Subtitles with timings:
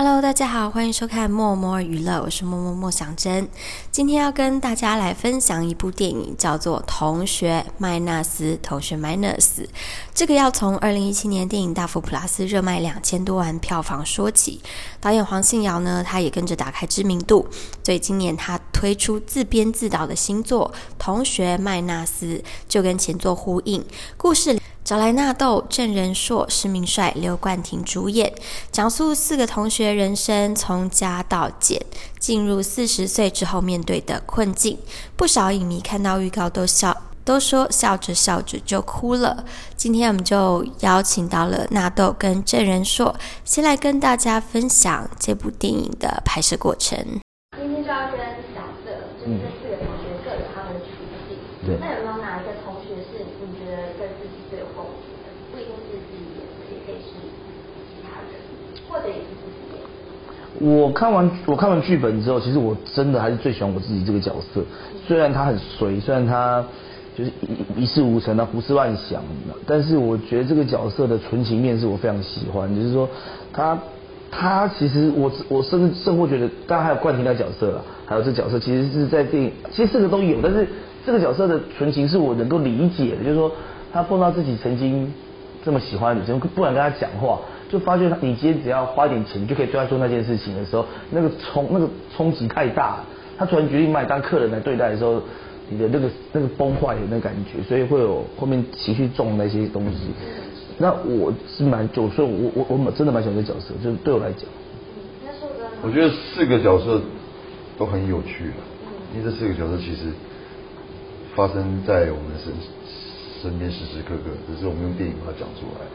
[0.00, 3.48] Hello，大家好，欢迎收看默默娱乐，我是默默默想真。
[3.90, 8.52] 今天要跟大家来分享一部电影，叫做《同学麦纳斯》。
[8.62, 9.68] 同学麦纳斯，
[10.14, 14.62] 这个要从二零一七年电影大幅普拉斯热卖两千多万票房说起。
[15.00, 17.48] 导演黄信尧呢，他也跟着打开知名度，
[17.82, 22.26] 所以今年他推出自编自导的新作《同学麦纳斯》，
[22.68, 23.84] 就跟前作呼应，
[24.16, 24.60] 故事。
[24.88, 28.32] 找来纳豆、郑仁硕、施明帅、刘冠廷主演，
[28.72, 31.78] 讲述四个同学人生从加到减，
[32.18, 34.78] 进入四十岁之后面对的困境。
[35.14, 39.44] 不少影迷看到预告都笑，都说笑着笑着就哭了。
[39.76, 46.98] 今天我们就邀请到了纳豆跟郑仁硕，先来跟大家分享这部电影的拍摄过程。
[47.58, 48.18] 今天就要跟
[48.54, 50.86] 角色，就是这四个同学各有他们的处
[51.28, 51.36] 境。
[51.66, 55.28] 对那有没有哪一个同学是你觉得跟自己最有共鸣的？
[55.52, 57.18] 不一定是自己演的，也可以是
[57.90, 58.40] 其他人，
[60.60, 64.60] 我看完我看完剧本之后，其实我真的还是最喜欢我自己这个角色。
[65.06, 66.64] 虽然他很随，虽然他
[67.16, 67.30] 就是
[67.76, 69.22] 一一事无成啊，胡思乱想，
[69.66, 72.74] 但是我觉得这个角色的纯情面是我非常喜欢。
[72.74, 73.08] 就是说，
[73.52, 73.78] 他
[74.32, 80.66] 他其实我我甚至甚或觉得，当然还有冠廷的角色啦，还有这角色其实是在电影，其实四个都有，但是
[81.06, 83.22] 这个角色的纯情是我能够理解的。
[83.22, 83.52] 就是说，
[83.92, 85.12] 他碰到自己曾经
[85.64, 87.38] 这么喜欢的女生，不敢跟他讲话。
[87.68, 93.00] 就发觉他，你今天只要花点钱，就可以对他做那件事情的时候，那个冲那个冲击太大。
[93.36, 95.22] 他突然决定把你当客人来对待的时候，
[95.68, 100.10] 你的那个那个崩坏的那感觉，所以会有后面情绪重那些东西。
[100.78, 104.44] 那我是蛮就所以我我我真的蛮喜欢这角色，就是对我来讲。
[105.82, 107.00] 我觉得四个角色
[107.78, 108.50] 都很有趣，
[109.14, 110.10] 因为这四个角色其实
[111.36, 112.52] 发生在我们身
[113.40, 115.86] 身边时时刻刻，只是我们用电影把它讲出来。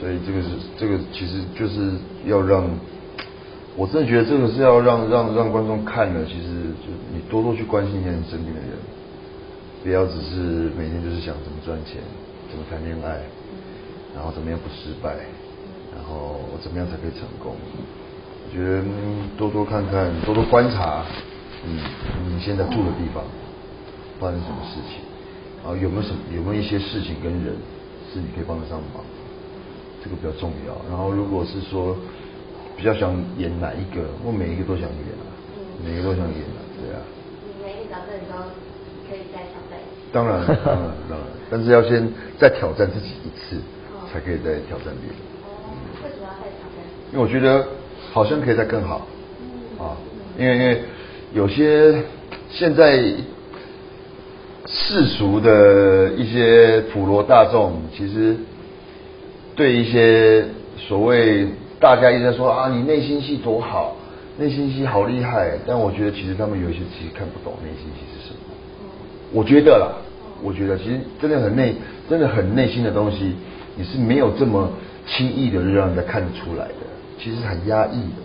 [0.00, 1.92] 所以这个是这个其实就是
[2.26, 2.68] 要让，
[3.76, 8.70] 我真的觉得这个是要让让让观众看的，其实就你多多去关心一下你身边的人，
[9.82, 12.02] 不要只是每天就是想怎么赚钱，
[12.50, 13.22] 怎么谈恋爱，
[14.14, 15.14] 然后怎么样不失败，
[15.94, 17.54] 然后我怎么样才可以成功。
[17.54, 21.04] 我觉得嗯多多看看，多多观察，
[21.64, 21.80] 你，
[22.28, 23.24] 你现在住的地方
[24.20, 25.02] 发生什么事情，
[25.62, 27.56] 然后有没有什么有没有一些事情跟人
[28.12, 29.02] 是你可以帮得上忙，
[30.04, 30.76] 这个比较重要。
[30.90, 31.96] 然后如果是说
[32.76, 35.32] 比较想演哪一个，我每一个都想演啊，
[35.82, 37.00] 每一个都想演啊，对啊。
[37.46, 38.36] 你每一个角色你都
[39.08, 40.12] 可以再挑战一次。
[40.12, 42.06] 当然，当然，当然， 但是要先
[42.38, 43.56] 再挑战自己一次，
[44.12, 45.16] 才可以再挑战别人。
[45.42, 45.72] 哦，
[46.04, 46.84] 为什么要再挑战？
[47.12, 47.66] 因为我觉得
[48.12, 49.06] 好像可以再更好
[49.78, 49.96] 啊，
[50.38, 50.82] 因为因为
[51.32, 52.02] 有些
[52.50, 52.96] 现在
[54.66, 58.36] 世俗的一些普罗大众，其实
[59.56, 60.44] 对一些
[60.76, 61.46] 所谓
[61.80, 63.96] 大家一直在说啊，你内心戏多好，
[64.38, 68.40] 内心戏好厉害，但我觉得其实他们有一些其实看不懂内心戏是什么。
[69.32, 69.92] 我觉得啦，
[70.42, 71.74] 我觉得其实真的很内，
[72.08, 73.34] 真的很内心的东西，
[73.76, 74.70] 你是没有这么
[75.06, 76.74] 轻易的让人家看得出来的，
[77.18, 78.22] 其实很压抑的，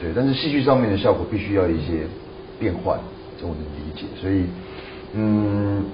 [0.00, 0.10] 对。
[0.14, 2.06] 但是戏剧上面的效果必须要一些
[2.58, 2.98] 变换，
[3.40, 4.06] 这我能理解。
[4.20, 4.44] 所以，
[5.14, 5.84] 嗯，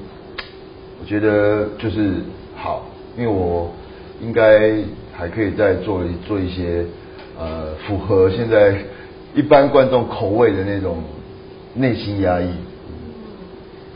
[1.00, 2.16] 我觉得就是
[2.56, 3.72] 好，因为我
[4.20, 4.82] 应该
[5.12, 6.84] 还可以再做做一些
[7.38, 8.76] 呃符合现在
[9.34, 11.02] 一般观众口味的那种
[11.74, 12.48] 内心压抑。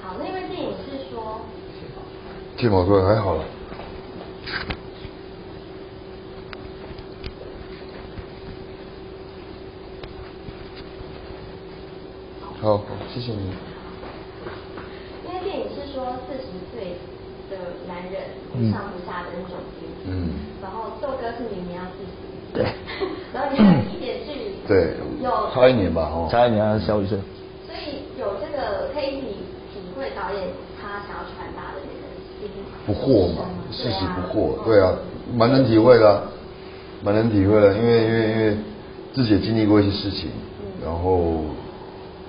[0.03, 1.41] 好，那因为电影是说，
[2.57, 3.45] 睫毛说还好了。
[12.61, 13.53] 好，好谢谢你。
[15.25, 16.97] 因为电影是说四十岁
[17.51, 19.59] 的男人不上不下的那种
[20.07, 20.31] 嗯。
[20.63, 22.13] 然后豆哥是明年要自己，
[22.53, 22.65] 对，
[23.33, 25.31] 然后你还有一点距离，对，有。
[25.53, 26.29] 差一年吧，哦。
[26.31, 27.19] 差一年还小一岁。
[27.67, 30.49] 所以有这个可以体体会导演
[30.81, 32.09] 他想要传达的那个
[32.41, 32.49] 心
[32.87, 34.95] 不惑嘛，是事实啊不惑，对啊，
[35.35, 36.23] 蛮能体会的啊、
[37.05, 38.57] 蛮能体会的，因为因为因为
[39.15, 40.31] 自己也经历过一些事情，
[40.83, 41.45] 然后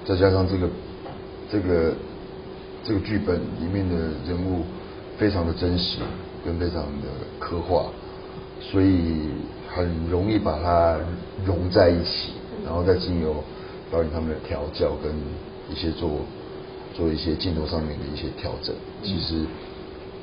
[0.05, 0.67] 再加上这个
[1.49, 1.93] 这个
[2.83, 3.95] 这个剧本里面的
[4.27, 4.63] 人物
[5.19, 5.99] 非常的真实
[6.45, 7.07] 跟非常的
[7.39, 7.87] 刻画，
[8.61, 9.29] 所以
[9.69, 10.97] 很容易把它
[11.45, 12.31] 融在一起，
[12.65, 13.35] 然后再经由
[13.91, 15.11] 导演他们的调教跟
[15.69, 16.09] 一些做
[16.95, 18.73] 做一些镜头上面的一些调整，
[19.03, 19.43] 其实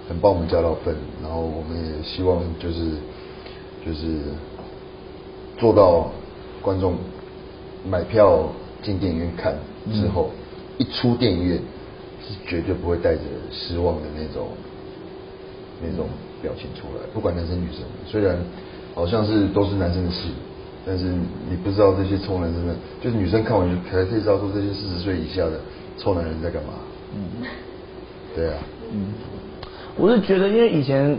[0.08, 2.92] 很帮我们加到分，然后我们也希望就是
[3.84, 4.18] 就是
[5.58, 6.10] 做到
[6.62, 6.96] 观众
[7.86, 8.48] 买票
[8.82, 9.56] 进电影院看
[9.92, 10.30] 之后，
[10.78, 11.60] 一出电影院
[12.26, 13.20] 是绝对不会带着
[13.52, 14.48] 失望的那种
[15.82, 16.06] 那种
[16.42, 18.36] 表情出来，不管男生女生，虽然
[18.94, 20.30] 好像是都是男生的戏，
[20.86, 21.04] 但是
[21.50, 25.60] 你不知道这些臭男生的，就是女生看完就才可以知道说这些四十岁以下的
[25.98, 26.70] 臭男人在干嘛。
[27.14, 27.46] 嗯，
[28.34, 28.54] 对啊。
[28.92, 29.06] 嗯，
[29.96, 31.18] 我是觉得，因为以前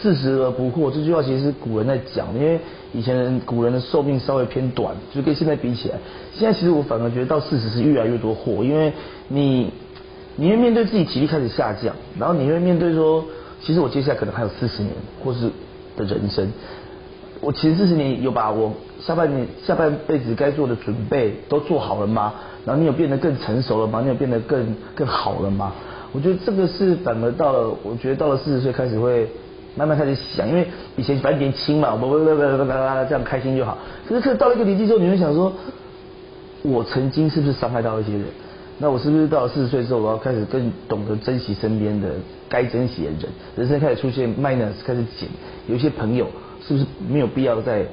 [0.00, 2.58] 四十而不惑这句话，其实是古人在讲，因为
[2.92, 5.98] 以前人古人的寿命稍微偏短，就跟现在比起来，
[6.34, 8.92] 现在其实我反而觉得到四十是越来越多祸，因为
[9.28, 9.70] 你
[10.36, 13.24] 你会面对自己体力开始下降，然后你会面对说，
[13.62, 14.92] 其实我接下来可能还有四十年
[15.24, 15.50] 或是
[15.96, 16.52] 的人生，
[17.40, 22.34] 我前四十年有把我下半年下半辈子该做的准备都做好了吗？
[22.64, 24.00] 然后你有变得更成熟了吗？
[24.02, 25.72] 你有变得更更好了吗？
[26.12, 29.28] 我觉得这个是反而到了，我觉得到了四十岁开始会
[29.76, 30.66] 慢慢开始想，因为
[30.96, 32.72] 以前反正年轻嘛，不不不不不不
[33.08, 33.76] 这样开心就好。
[34.08, 35.52] 可是，可到了一个年纪之后，你会想说，
[36.62, 38.22] 我曾经是不是伤害到一些人？
[38.78, 42.08] 那我是不是到了四十岁之后，我要开始更懂得珍惜身边的
[42.48, 43.20] 该珍惜的人？
[43.56, 45.28] 人生开始出现 minus，开始减，
[45.66, 46.26] 有一些朋友
[46.66, 47.86] 是不是没有必要再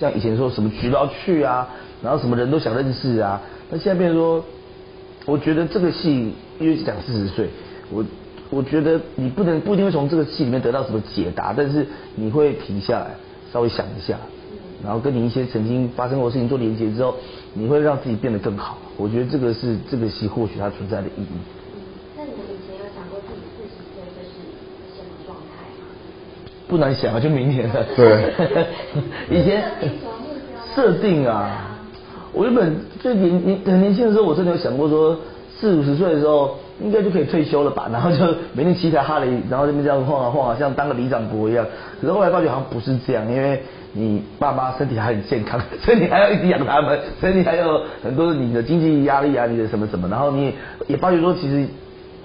[0.00, 1.68] 像以前说什么局都要去啊，
[2.02, 3.40] 然后什么人都想认识啊？
[3.70, 4.44] 那现在变成说。
[5.24, 7.48] 我觉得这个戏因为讲四十岁，
[7.92, 8.04] 我
[8.50, 11.86] 我觉得你不能不一定会从这个戏里面得到什么解答，但是
[12.16, 13.14] 你会停下来
[13.52, 14.18] 稍微想一下，
[14.82, 17.14] 然后跟你一些曾经发生过的事情做连接之后，
[17.54, 18.78] 你会让自己变得更好。
[19.02, 21.26] 我觉得这个是这个戏或许它存在的意义。
[22.16, 24.38] 那你们以前有想过自己四十岁会是
[24.94, 25.90] 什么状态吗？
[26.68, 27.84] 不难想啊，就明年了。
[27.96, 28.32] 对。
[29.28, 29.64] 以前
[30.72, 31.68] 设定啊。
[32.32, 35.18] 我原本最年年很年轻的时候，我真的有想过说，
[35.58, 41.66] 四五十岁的时候应该就可以退休了吧，然后就每天骑台哈雷，然后这边这样晃啊晃啊，像当个里长伯一样。
[42.00, 50.54] 可是后来发觉好像不是这样，因为你爸妈身体还很健康，所以你还要一直养他们，所以你还有很多你的经济压力啊，你的什么什么，然后你
[50.86, 51.66] 也发觉说，其实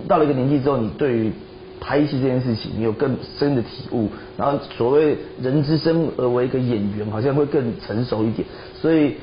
[0.07, 1.31] 到了一个年纪之后，你对于
[1.79, 8.47] 拍戏这件事情，你有更深的体悟，然后所谓人之生而为一个演员，好像会更成熟一点，
[8.81, 9.15] 所以。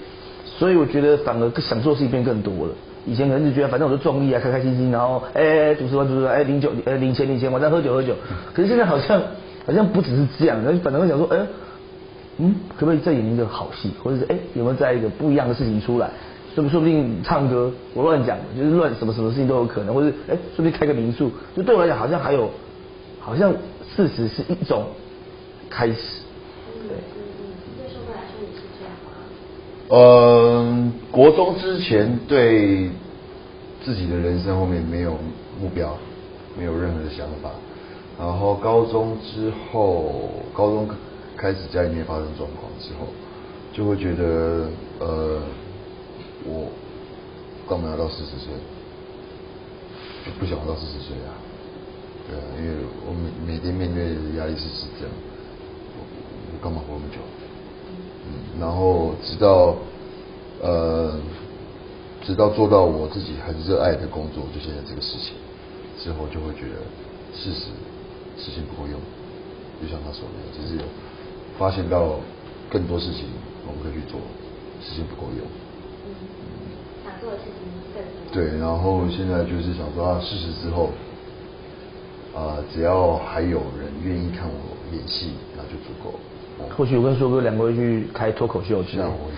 [0.56, 2.73] 所以我觉得反而想做事情变更多了。
[3.06, 8.15] 以前可能就觉得反正我就壮丽啊，开开心心，然后哎，主持完主持完，哎，领酒，哎，领钱领钱，晚上喝酒喝酒。
[8.53, 9.21] 可是现在好像
[9.67, 11.47] 好像不只是这样，然后反而会想说，哎，
[12.39, 16.11] 嗯，可不可以再演一个好戏，或者是哎，有没有再一个不一样的事情出来？
[16.55, 22.49] 说不说不定唱歌，我乱讲，就是乱什么什么事情都有可能，或者哎，说不定开个民宿，就对我来讲好像还有，
[23.19, 23.53] 好像
[23.97, 24.85] 事实是一种
[25.69, 25.97] 开始。
[29.89, 32.89] 呃，国中之前对
[33.85, 35.13] 自己的人生后面没有
[35.61, 35.97] 目标，
[36.59, 37.51] 没有任何的想法。
[38.19, 40.89] 然后高中之后，高中
[41.37, 43.09] 开始家里面发生状况之后，
[43.73, 44.69] 就会觉得
[45.01, 45.43] 呃，
[46.47, 46.71] 我
[47.69, 48.55] 干嘛要到四十岁？
[50.25, 51.37] 就不想活到四十岁啊。
[52.27, 52.77] 对，因为
[53.07, 55.13] 我每每天面对的压力是是这样，
[55.99, 56.01] 我
[56.55, 57.19] 我干嘛活那么久？
[58.26, 59.76] 嗯，然后直到
[60.62, 61.15] 呃，
[62.23, 65.35] 直到做到我自己很热爱的工作，就现在这个事情
[65.99, 66.81] 之后，就会觉得
[67.37, 67.69] 事实
[68.37, 68.99] 事情不够用，
[69.82, 70.82] 就像他说的，其实有
[71.59, 72.21] 发现到
[72.71, 73.26] 更多事情
[73.67, 74.19] 我们可以去做，
[74.81, 75.44] 事情不够用。
[77.05, 78.32] 想做的事情更多。
[78.32, 80.91] 对，然后现在就是想说，啊事实之后，
[82.35, 86.15] 啊，只要还有人愿意看我演戏，那就足够。
[86.77, 88.97] 或许我跟硕哥两个会去开脱口秀去。
[88.99, 89.31] 吓我！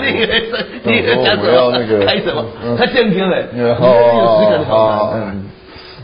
[0.00, 0.52] 你以为
[0.84, 2.44] 你以为我要那个开什么？
[2.78, 3.86] 他健康嘞， 好
[4.64, 5.44] 好好，嗯，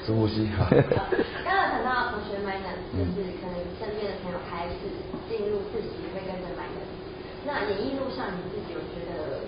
[0.07, 0.49] 深呼吸。
[0.59, 4.89] 刚刚谈到同学 minus，就是可能身边的朋友开始
[5.29, 6.89] 进入自己会跟着 minus。
[7.47, 9.41] 那演艺路上你自己有觉得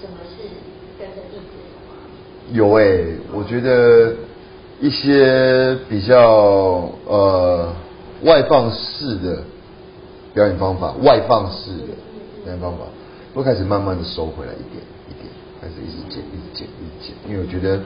[0.00, 0.48] 什么是
[0.98, 1.92] 跟着弟子的吗？
[2.52, 2.82] 有哎，
[3.32, 4.14] 我觉得
[4.80, 7.72] 一些比较呃
[8.22, 9.42] 外放式的。
[10.34, 11.94] 表演方法外放式的
[12.44, 12.84] 表演方法，
[13.34, 17.80] 会开始慢慢的收回来一点一点，开始一直减一直减一直减，因为我觉得，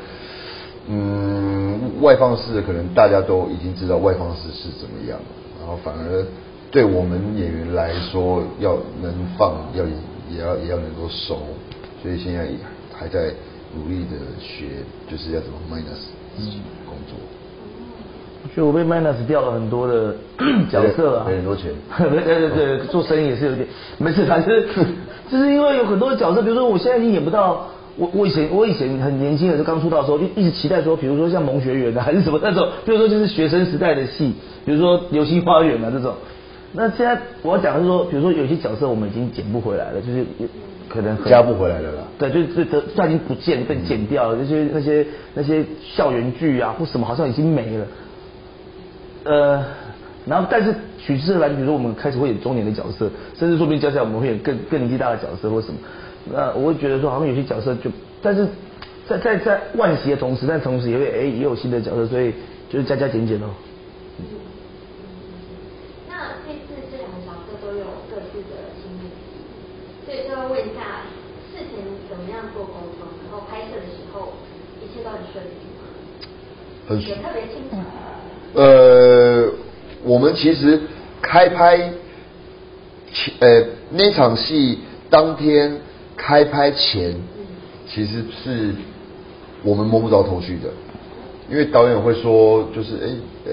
[0.88, 5.21] 嗯，外放式的可能大家都已经知道外放式是怎么样，
[5.61, 6.26] 然后反而
[6.71, 9.85] 对我们演员来说，要能放要
[10.31, 11.38] 也要也要能够收，
[12.02, 12.49] 所以现在
[12.93, 13.33] 还在
[13.75, 17.19] 努力的学，就是要怎么 minus 自己工作。
[18.49, 20.14] 我觉得我被 minus 掉了很多的
[20.71, 21.71] 角色啊，赔很多钱。
[21.99, 23.67] 对对对，做生意也是有点，
[23.99, 24.64] 没事，反正
[25.31, 34.33] 就是因为有很多的角色，比如说我现在已经演不到，我我以前我以前很年轻的时候刚出道的时候，就一直期待说，比如说像萌学园啊， 还是什么那种，比如说就是学生时代的戏，
[34.64, 36.14] 比如说流星花园啊这种。
[36.73, 40.25] 那现在我要讲的是说，比如说有些角色我们已经捡不回来了，就是
[40.88, 41.99] 可能加不回来了啦。
[42.19, 47.87] 对，就就得他已经不见被剪掉了，那些那些那些校园剧啊或什么好像已经没了。
[49.28, 49.62] 呃，
[50.25, 55.78] 然后但是取之而来，比如说我们开始会演中年的角色，甚至说不定接下来我们会演更更年纪大的角色或什么。
[56.32, 57.90] 那我会觉得说，好像有些角色就，
[58.23, 58.49] 但是
[59.06, 62.32] 在在在万喜的同时，但同时也会哎也有新的角色，所以
[62.70, 63.52] 就是加加减减哦。
[66.08, 69.12] 那这次这两个角色都有各自的心理，
[70.06, 71.04] 所以就要问一下，
[71.52, 74.32] 事前怎么样做沟通，然后拍摄的时候
[74.80, 75.85] 一切都很顺利吗？
[76.88, 77.76] 很也特别清楚。
[78.55, 79.50] 呃，
[80.05, 80.81] 我们其实
[81.21, 81.76] 开拍
[83.12, 84.78] 前，呃，那场戏
[85.11, 85.78] 当天
[86.17, 87.17] 开拍前，
[87.87, 88.75] 其实是
[89.62, 90.71] 我们摸不着头绪的，
[91.50, 93.09] 因为导演会说，就是哎，
[93.47, 93.52] 呃，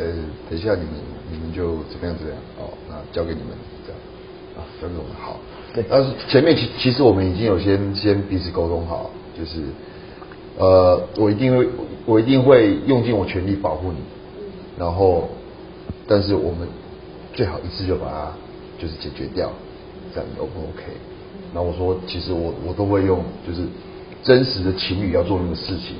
[0.49, 0.91] 等一下你们
[1.31, 3.49] 你们就怎么样怎么样，哦，那交给你们
[3.85, 3.99] 这样，
[4.57, 5.39] 啊，交给我们好。
[5.73, 5.83] 对。
[5.89, 9.61] 但是前面其其实我们已经有先先彼此沟通好，就是
[10.57, 11.67] 呃，我一定会
[12.05, 13.97] 我一定会用尽我全力保护你，
[14.77, 15.29] 然后，
[16.07, 16.67] 但是我们
[17.33, 18.33] 最好一次就把它
[18.77, 19.51] 就是解决掉，
[20.13, 20.83] 这样你 O 不 OK？
[21.53, 23.65] 然后我说，其实我我都会用就是
[24.23, 25.95] 真实的情侣要做那个事情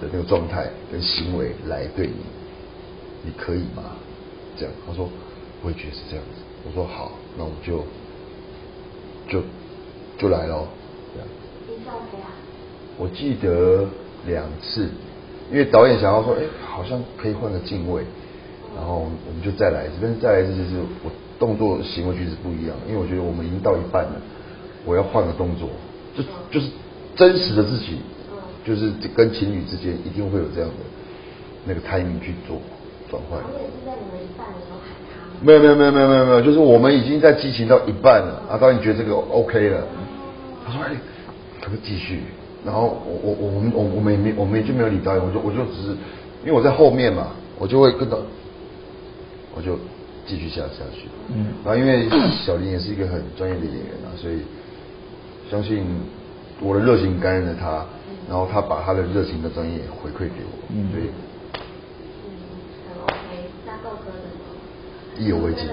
[0.00, 2.14] 的那个状态跟行为来对你，
[3.24, 3.96] 你可以吗？
[4.56, 5.08] 这样，他说
[5.62, 6.40] 我也觉得是这样子。
[6.66, 7.84] 我说好，那我们就
[9.28, 9.42] 就
[10.16, 10.66] 就来喽，
[11.12, 11.28] 这样。
[11.68, 12.30] 一次 OK 啊？
[12.96, 13.86] 我记得
[14.26, 14.88] 两次，
[15.50, 18.02] 因为导演想要说，哎、好像可以换个镜位，
[18.76, 19.94] 然后我们就再来一次。
[20.00, 24.20] 但是再来一次就是我动作行为举止不一样，因为我觉得我们已经到一半了，
[24.84, 25.68] 我要换个动作，
[26.16, 26.70] 就就是
[27.14, 27.98] 真实的自己，
[28.64, 30.76] 就是跟情侣之间一定会有这样的
[31.66, 32.60] 那个 timing 去做
[33.10, 33.38] 转换。
[35.42, 39.84] 没有没有没有没有没有没有，就是我们已经在激情到一半了，啊，导演觉得这个 OK 了，
[40.64, 40.94] 他说哎，
[41.60, 42.20] 可不可以继续？
[42.64, 45.88] 然后我我我我们我我们也没我们也就没有理导演，我就我就只是
[46.44, 47.28] 因为我在后面嘛，
[47.58, 48.18] 我就会跟到，
[49.54, 49.78] 我就
[50.26, 51.08] 继续下下去。
[51.34, 52.08] 嗯然后因为
[52.44, 54.38] 小林也是一个很专业的演员啊，所以
[55.50, 55.84] 相信
[56.60, 57.84] 我的热情感染了他，
[58.28, 61.04] 然后他把他的热情的专业回馈给我，嗯所以
[62.24, 62.28] 嗯，
[62.88, 63.50] 很 OK。
[63.66, 65.22] 那豆哥的？
[65.22, 65.66] 意犹未尽。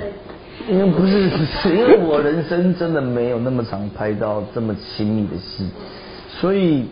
[0.70, 5.68] 因为不是，是 因为我人生真的没有那么常拍到这么亲密的戏，
[6.42, 6.86] 所以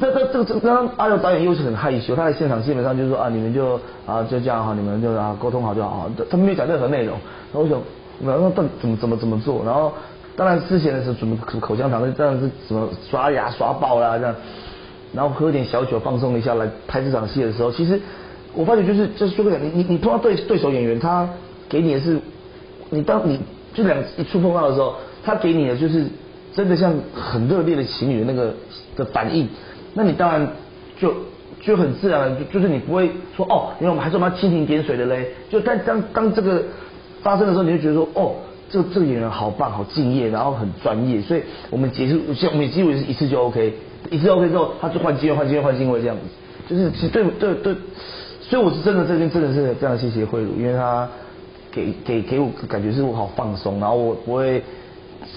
[0.00, 7.18] 这这这这，刚刚阿廖导演又是很害羞，他在现场基本上就是说啊，你们就啊就这样哈，你们就啊沟通好就好，他没有讲任何内容。
[7.52, 7.78] 然后我想，
[8.20, 9.62] 那那到怎么怎么怎么做？
[9.66, 9.92] 然后
[10.36, 14.34] 当然之前的时候准备口口香糖，这样是什么刷牙刷爆啦这样，
[15.12, 18.00] 然后喝点小酒放松一下来拍这场戏的时候，其实
[18.54, 21.28] 我发觉就是就是说个你你你碰到对对手演员，他
[21.68, 22.18] 给你的是。
[22.88, 23.40] 你当你
[23.74, 26.06] 就两一触碰到的时候，他给你的就是
[26.56, 28.54] 真的像很热烈的情侣的那个
[28.96, 29.46] 的反应，
[29.94, 30.48] 那你当然
[30.98, 31.12] 就
[31.60, 36.62] 就很自然的，就就是你不会说哦，因为我们还是我们要蜻蜓点水的嘞，就但当当这个
[37.22, 38.34] 发生的时候，你就觉得说哦，
[38.70, 43.74] 这这个演员好棒，好敬业，然后很专业，所以我们结束，像我们几乎是一次就 OK，
[44.10, 47.76] 一次 OK 之后，他就换机位，换机位，换机位这样子，就是其实对对对，
[48.40, 51.06] 所以我是真的这边真的是非常谢谢慧茹，因为他。
[51.72, 54.62] 给给给我感觉是我好放松，然后我不会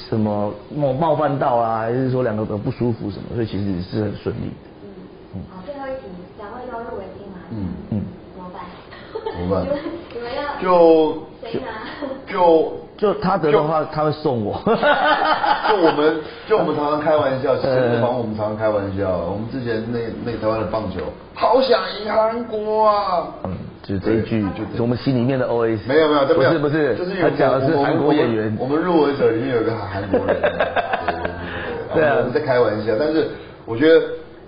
[0.09, 4.69] 什么冒冒犯到啊，还是说两个人不舒服什么，所以其实是很顺利的。
[5.35, 8.01] 嗯，好，最后一题，两位要入围金马奖，嗯嗯
[8.35, 8.61] 怎么办？
[9.35, 9.65] 怎么办
[10.13, 12.31] 你们要就谁拿？
[12.31, 14.59] 就 就他得的话，他会送我。
[14.65, 19.09] 就我们就我们常常开玩笑，呃甚至帮我们常常开玩笑。
[19.19, 20.99] 我们之前那那台湾的棒球，
[21.33, 23.27] 好想赢韩国啊！
[23.45, 23.51] 嗯，
[23.89, 25.79] 就是这一句，就就我们心里面的 OS。
[25.87, 28.55] 没有没有，这不是不是，就是他讲的是韩国演员。
[28.59, 30.39] 我们入围者里面有个韩国人，
[31.93, 33.27] 对对啊我们在开玩笑，但是
[33.65, 33.99] 我觉得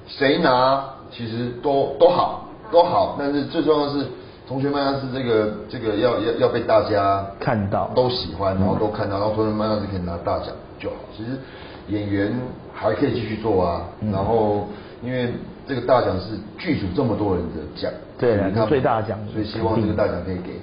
[0.06, 4.06] 谁拿其实都都好都好，但是最重要的是。
[4.48, 10.98] 同学们要是这个这个要要要被大家看到都喜欢，然后都看到，然后同学们要是可以拿大奖就好。
[11.16, 11.30] 其实
[11.88, 12.34] 演员
[12.74, 14.68] 还可以继续做啊，嗯然后
[15.02, 15.32] 因为
[15.66, 17.90] 这个大奖是剧组这么多人的奖，
[18.22, 20.62] 对他最大奖所以希望这个大奖可以给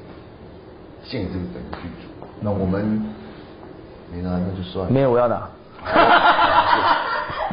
[1.03, 2.09] 献给这个整个剧组。
[2.41, 3.05] 那我们
[4.11, 4.91] 没拿那就算了。
[4.91, 5.47] 没有，我要拿。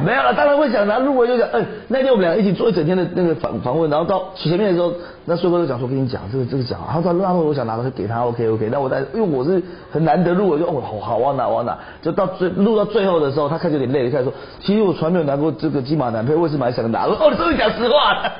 [0.04, 4.92] 没有了，当然会想拿入围就讲，嗯、那天我们俩一起做一整天的那个访访问，然后到前面的时候，
[5.24, 17.06] 那帅哥就讲说，跟你讲这个这个奖，然后他那我想拿的给他，OK OK，那我在因为我是很难得入围，就哦好好我要拿我拿，就到最录到最后的时候，他开始有点累了，开始说，其实我从来没有拿过这个金马男配，为什么还想拿？
[17.08, 18.32] 我说哦，你终于讲实话了，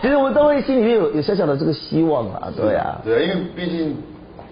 [0.00, 3.96] 其实我们都会心里面有有小小的这个希望啊，对啊，对啊，因为毕竟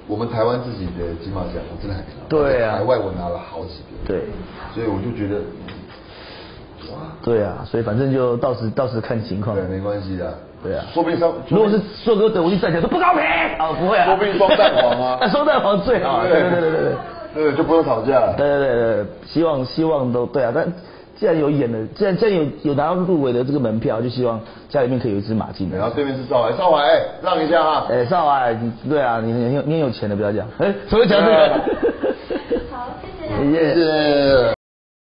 [0.09, 2.27] 我们台湾自己的金马奖，我真的还没拿。
[2.29, 4.09] 对啊海外我拿了好几个。
[4.09, 4.23] 对。
[4.75, 5.43] 所以我就觉得，哇，
[7.23, 9.57] 对啊，所以反正就到时到时看情况。
[9.57, 10.33] 对，没关系的。
[10.62, 16.92] 对啊，说不定上如果是硕哥等，我去站起来说不高平，啊不会啊，说不定双蛋黄啊 双蛋黄最好啊，对对对对对对。
[17.35, 18.35] 对，就不用吵架了。
[18.37, 20.66] 对对对对，希望希望都对啊，但
[21.14, 25.76] 既然有演的，既然既然有有拿到入围的这个门票，就希望家里面可以有一只马进来。
[25.76, 27.87] 然后对面是少海，少海，哎，让一下啊。
[27.90, 30.47] 哎，少海，你对啊，你你你有你很有钱的，不要讲。
[30.59, 31.49] 哎，怎么讲这个？
[32.73, 32.88] 好。
[33.21, 33.75] 谢谢。
[33.75, 34.58] 谢谢。